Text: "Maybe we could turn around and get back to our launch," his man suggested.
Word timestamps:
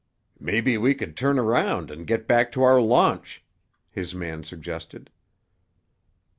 "Maybe 0.39 0.79
we 0.79 0.95
could 0.95 1.15
turn 1.15 1.37
around 1.37 1.91
and 1.91 2.07
get 2.07 2.27
back 2.27 2.51
to 2.53 2.63
our 2.63 2.81
launch," 2.81 3.45
his 3.91 4.15
man 4.15 4.43
suggested. 4.43 5.11